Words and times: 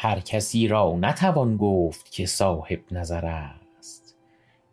هر 0.00 0.20
کسی 0.20 0.68
را 0.68 0.96
نتوان 1.00 1.56
گفت 1.56 2.10
که 2.10 2.26
صاحب 2.26 2.80
نظر 2.90 3.26
است. 3.26 4.16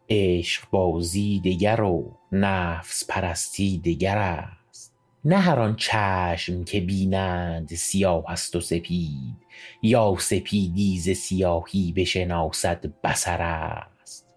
عشق 0.10 0.70
بازی 0.72 1.42
دگر 1.46 1.82
و 1.82 2.18
نفس 2.32 3.06
پرستی 3.10 3.78
دگر 3.78 4.18
است. 4.18 4.94
نه 5.26 5.38
هر 5.38 5.60
آن 5.60 5.76
چشم 5.76 6.64
که 6.64 6.82
بینند 6.82 7.68
سیاه 7.68 8.32
است 8.32 8.56
و 8.56 8.60
سپید 8.60 9.38
یا 9.82 10.16
سپیدی 10.20 11.00
ز 11.00 11.10
سیاهی 11.10 11.94
بشناسد 11.96 12.86
بصر 13.04 13.42
است. 13.42 14.36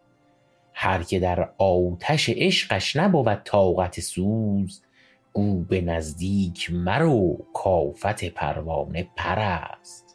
هر 0.75 1.03
که 1.03 1.21
در 1.21 1.51
آتش 1.59 2.29
عشقش 2.29 2.97
نبود 2.97 3.43
طاقت 3.45 4.01
سوز 4.01 4.83
گو 5.33 5.65
به 5.65 5.81
نزدیک 5.81 6.71
مرو 6.73 7.47
کآفت 7.55 8.25
پروانه 8.25 9.09
پر 9.17 9.39
است. 9.39 10.08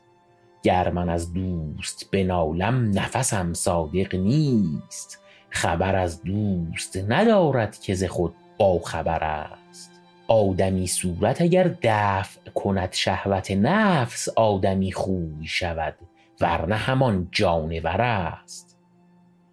گر 0.63 0.89
من 0.89 1.09
از 1.09 1.33
دوست 1.33 2.11
بنالم 2.11 2.91
نفسم 2.99 3.53
صادق 3.53 4.15
نیست. 4.15 5.19
خبر 5.49 5.95
از 5.95 6.23
دوست 6.23 6.97
ندارد 7.07 7.79
که 7.79 7.93
ز 7.93 8.03
خود 8.03 8.35
باخبر 8.57 9.23
است. 9.23 9.91
آدمی 10.27 10.87
صورت 10.87 11.41
اگر 11.41 11.75
دفع 11.81 12.49
کند 12.55 12.93
شهوت 12.93 13.51
نفس 13.51 14.29
آدمی 14.29 14.91
خوی 14.91 15.45
شود 15.45 15.95
ور 16.41 16.65
نه 16.65 16.75
همان 16.75 17.27
جانور 17.31 18.01
است. 18.01 18.77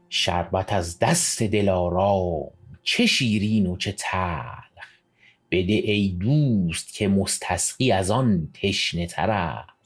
شربت 0.09 0.73
از 0.73 0.99
دست 0.99 1.43
دلارام 1.43 2.51
چه 2.83 3.07
شیرین 3.07 3.67
و 3.67 3.77
چه 3.77 3.93
تلخ. 3.93 4.65
بده 5.51 5.73
ای 5.73 6.17
دوست 6.21 6.95
که 6.95 7.09
مستسقی 7.09 7.93
از 7.93 8.11
آن 8.11 8.49
تشنه 8.63 9.07
تر 9.07 9.31
است. 9.31 9.80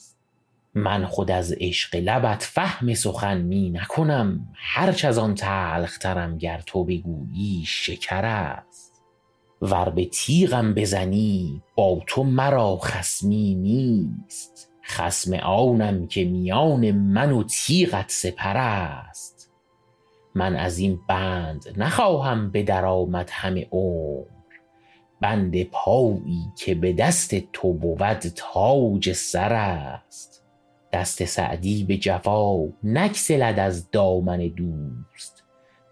من 0.74 1.06
خود 1.06 1.30
از 1.30 1.52
عشق 1.52 1.96
لبت 1.96 2.42
فهم 2.42 2.94
سخن 2.94 3.40
می 3.40 3.70
نکنم. 3.70 4.48
هرچ 4.54 5.04
از 5.04 5.18
آن 5.18 5.34
تلخ 5.34 5.98
ترم 5.98 6.38
گر 6.38 6.62
تو 6.66 6.84
بگویی 6.84 7.64
شکر 7.66 8.24
است. 8.24 9.02
ور 9.62 9.88
به 9.88 10.04
تیغم 10.04 10.74
بزنی 10.74 11.62
با 11.76 12.00
تو 12.06 12.24
مرا 12.24 12.76
خصمی 12.76 13.54
نیست. 13.54 14.70
خصم 14.86 15.34
آنم 15.34 16.06
که 16.06 16.24
میان 16.24 16.90
من 16.90 17.32
و 17.32 17.42
تیغت 17.42 18.10
سپر 18.10 18.56
است. 18.56 19.50
من 20.34 20.56
از 20.56 20.78
این 20.78 21.00
بند 21.08 21.64
نخواهم 21.76 22.50
به 22.50 22.62
در 22.62 22.84
آمد 22.84 23.30
همه 23.32 23.68
عمر. 23.70 24.24
بند 25.20 25.62
پایی 25.62 26.52
که 26.56 26.74
به 26.74 26.92
دست 26.92 27.34
تو 27.52 27.72
بود 27.72 28.18
تاج 28.18 29.12
سر 29.12 29.52
است. 29.52 30.43
دست 30.94 31.24
سعدی 31.24 31.84
به 31.84 31.96
جفا 31.96 32.68
نگسلد 32.82 33.58
از 33.58 33.90
دامن 33.90 34.38
دوست. 34.38 35.42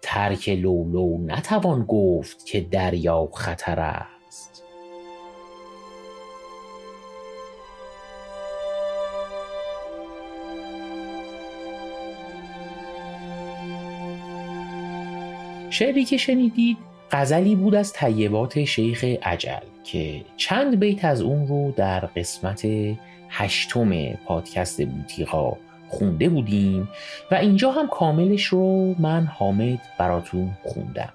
ترک 0.01 0.49
لؤلؤ 0.49 1.17
نتوان 1.17 1.85
گفت 1.85 2.45
که 2.45 2.61
دریا 2.61 3.29
خطر 3.33 3.79
است. 3.79 4.63
شعری 15.69 16.05
که 16.05 16.17
شنیدید 16.17 16.92
غزلی 17.13 17.55
بود 17.55 17.75
از 17.75 17.93
طیبات 17.93 18.63
شیخ 18.63 19.03
عجل 19.03 19.65
که 19.83 20.21
چند 20.37 20.79
بیت 20.79 21.05
از 21.05 21.21
اون 21.21 21.47
رو 21.47 21.71
در 21.71 21.99
قسمت 21.99 22.65
هشتم 23.29 24.13
پادکست 24.13 24.85
بوتیقا 24.85 25.53
خونده 25.89 26.29
بودیم 26.29 26.89
و 27.31 27.35
اینجا 27.35 27.71
هم 27.71 27.87
کاملش 27.87 28.43
رو 28.43 28.95
من 28.99 29.25
حامد 29.25 29.79
براتون 29.99 30.51
خوندم. 30.63 31.13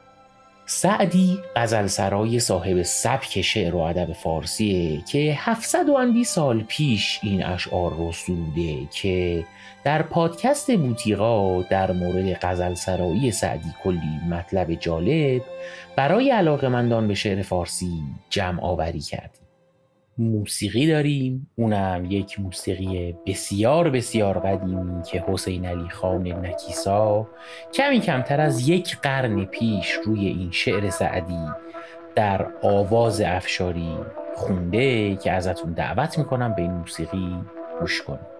سعدی 0.71 1.39
غزلسرای 1.56 2.41
صاحب 2.41 2.83
سبک 2.83 3.41
شعر 3.43 3.75
و 3.75 3.79
ادب 3.79 4.12
فارسیه 4.12 5.03
که 5.03 5.34
700 5.39 5.89
و 5.89 5.93
اندی 5.93 6.25
سال 6.25 6.62
پیش 6.62 7.21
این 7.23 7.45
اشعار 7.45 7.95
رو 7.95 8.12
سروده 8.12 8.87
که 8.93 9.45
در 9.84 10.03
پادکست 10.03 10.77
بوتیقا 10.77 11.62
در 11.62 11.93
مورد 11.93 12.39
غزلسرایی 12.43 13.31
سعدی 13.31 13.75
کلی 13.84 14.21
مطلب 14.31 14.75
جالب 14.75 15.43
برای 15.97 16.31
علاقمندان 16.31 17.09
به 17.09 17.15
شعر 17.15 17.43
فارسی 17.43 18.03
جمع 18.31 18.65
آوری 18.65 19.01
کردیم. 19.01 19.47
موسیقی 20.19 20.87
داریم. 20.87 21.51
اونم 21.56 22.06
یک 22.11 22.41
موسیقی 22.41 23.15
بسیار 23.27 23.91
بسیار 23.91 24.39
قدیمی 24.39 25.03
که 25.03 25.25
حسین 25.29 25.67
علی 25.67 25.89
خان 25.89 26.47
نکیسا 26.47 27.29
کمی 27.75 28.01
کمتر 28.01 28.41
از 28.41 28.69
یک 28.69 28.97
قرن 28.97 29.45
پیش 29.45 29.91
روی 30.05 30.27
این 30.27 30.51
شعر 30.51 30.91
سعدی 30.91 31.47
در 32.15 32.47
آواز 32.62 33.21
افشاری 33.21 33.97
خونده 34.34 35.17
که 35.17 35.33
ازتون 35.33 35.73
دعوت 35.73 36.19
می‌کنم 36.19 36.55
به 36.55 36.62
این 36.62 36.71
موسیقی 36.71 37.34
گوش 37.81 38.03
کنید. 38.03 38.38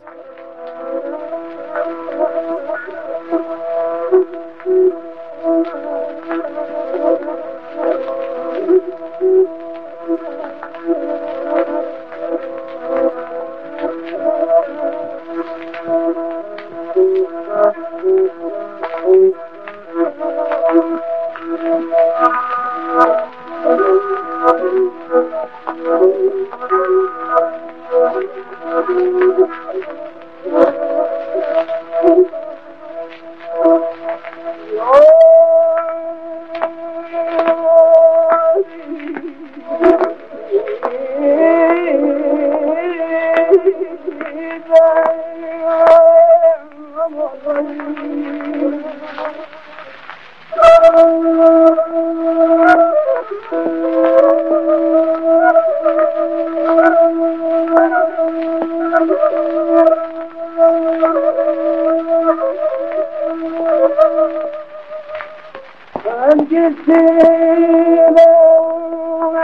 جي 66.51 66.69
جي 66.87 68.38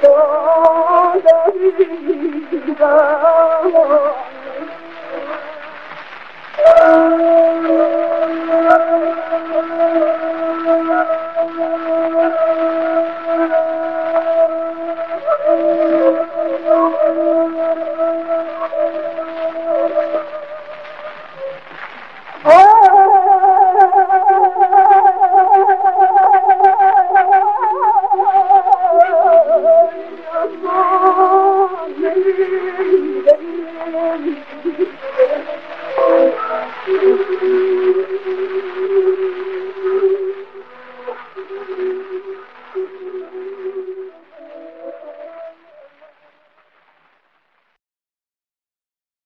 또 0.00 0.08
너를 1.20 1.72
믿어 2.50 4.23